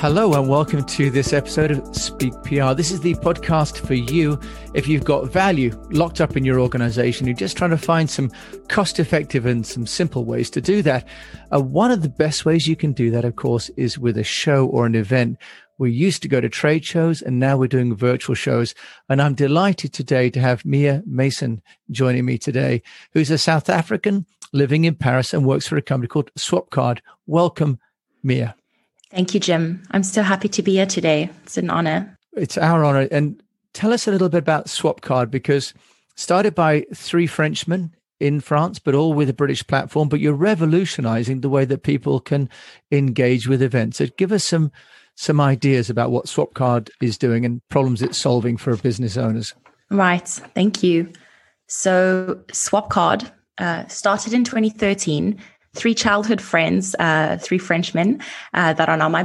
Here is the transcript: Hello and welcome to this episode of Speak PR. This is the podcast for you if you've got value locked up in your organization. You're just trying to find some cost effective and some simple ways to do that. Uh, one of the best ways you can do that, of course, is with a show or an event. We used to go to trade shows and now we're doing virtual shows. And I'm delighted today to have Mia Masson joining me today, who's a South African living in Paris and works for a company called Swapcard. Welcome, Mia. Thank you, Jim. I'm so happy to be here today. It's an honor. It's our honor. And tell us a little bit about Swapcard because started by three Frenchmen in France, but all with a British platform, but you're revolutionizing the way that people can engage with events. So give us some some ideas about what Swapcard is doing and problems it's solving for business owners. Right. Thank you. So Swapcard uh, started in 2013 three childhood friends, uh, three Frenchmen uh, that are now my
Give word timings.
Hello 0.00 0.32
and 0.32 0.48
welcome 0.48 0.82
to 0.82 1.10
this 1.10 1.34
episode 1.34 1.70
of 1.70 1.94
Speak 1.94 2.32
PR. 2.42 2.72
This 2.72 2.90
is 2.90 3.02
the 3.02 3.16
podcast 3.16 3.86
for 3.86 3.92
you 3.92 4.40
if 4.72 4.88
you've 4.88 5.04
got 5.04 5.30
value 5.30 5.78
locked 5.90 6.22
up 6.22 6.38
in 6.38 6.44
your 6.46 6.58
organization. 6.58 7.26
You're 7.26 7.36
just 7.36 7.58
trying 7.58 7.68
to 7.72 7.76
find 7.76 8.08
some 8.08 8.32
cost 8.68 8.98
effective 8.98 9.44
and 9.44 9.66
some 9.66 9.86
simple 9.86 10.24
ways 10.24 10.48
to 10.52 10.62
do 10.62 10.80
that. 10.80 11.06
Uh, 11.52 11.60
one 11.60 11.90
of 11.90 12.00
the 12.00 12.08
best 12.08 12.46
ways 12.46 12.66
you 12.66 12.76
can 12.76 12.94
do 12.94 13.10
that, 13.10 13.26
of 13.26 13.36
course, 13.36 13.68
is 13.76 13.98
with 13.98 14.16
a 14.16 14.24
show 14.24 14.68
or 14.68 14.86
an 14.86 14.94
event. 14.94 15.36
We 15.76 15.92
used 15.92 16.22
to 16.22 16.28
go 16.28 16.40
to 16.40 16.48
trade 16.48 16.86
shows 16.86 17.20
and 17.20 17.38
now 17.38 17.58
we're 17.58 17.66
doing 17.66 17.94
virtual 17.94 18.34
shows. 18.34 18.74
And 19.10 19.20
I'm 19.20 19.34
delighted 19.34 19.92
today 19.92 20.30
to 20.30 20.40
have 20.40 20.64
Mia 20.64 21.02
Masson 21.04 21.60
joining 21.90 22.24
me 22.24 22.38
today, 22.38 22.80
who's 23.12 23.30
a 23.30 23.36
South 23.36 23.68
African 23.68 24.24
living 24.54 24.86
in 24.86 24.94
Paris 24.94 25.34
and 25.34 25.44
works 25.44 25.68
for 25.68 25.76
a 25.76 25.82
company 25.82 26.08
called 26.08 26.32
Swapcard. 26.38 27.00
Welcome, 27.26 27.78
Mia. 28.22 28.54
Thank 29.10 29.34
you, 29.34 29.40
Jim. 29.40 29.82
I'm 29.90 30.02
so 30.02 30.22
happy 30.22 30.48
to 30.48 30.62
be 30.62 30.72
here 30.72 30.86
today. 30.86 31.30
It's 31.42 31.56
an 31.56 31.70
honor. 31.70 32.16
It's 32.36 32.56
our 32.56 32.84
honor. 32.84 33.08
And 33.10 33.42
tell 33.74 33.92
us 33.92 34.06
a 34.06 34.12
little 34.12 34.28
bit 34.28 34.38
about 34.38 34.66
Swapcard 34.66 35.30
because 35.30 35.74
started 36.14 36.54
by 36.54 36.86
three 36.94 37.26
Frenchmen 37.26 37.94
in 38.20 38.40
France, 38.40 38.78
but 38.78 38.94
all 38.94 39.14
with 39.14 39.28
a 39.28 39.34
British 39.34 39.66
platform, 39.66 40.08
but 40.08 40.20
you're 40.20 40.34
revolutionizing 40.34 41.40
the 41.40 41.48
way 41.48 41.64
that 41.64 41.82
people 41.82 42.20
can 42.20 42.48
engage 42.92 43.48
with 43.48 43.62
events. 43.62 43.98
So 43.98 44.06
give 44.16 44.30
us 44.30 44.44
some 44.44 44.70
some 45.16 45.40
ideas 45.40 45.90
about 45.90 46.10
what 46.10 46.26
Swapcard 46.26 46.88
is 47.02 47.18
doing 47.18 47.44
and 47.44 47.60
problems 47.68 48.00
it's 48.00 48.18
solving 48.18 48.56
for 48.56 48.74
business 48.76 49.18
owners. 49.18 49.52
Right. 49.90 50.26
Thank 50.26 50.82
you. 50.82 51.12
So 51.66 52.40
Swapcard 52.52 53.30
uh, 53.58 53.86
started 53.88 54.32
in 54.32 54.44
2013 54.44 55.38
three 55.74 55.94
childhood 55.94 56.40
friends, 56.40 56.94
uh, 56.98 57.38
three 57.40 57.58
Frenchmen 57.58 58.20
uh, 58.54 58.72
that 58.72 58.88
are 58.88 58.96
now 58.96 59.08
my 59.08 59.22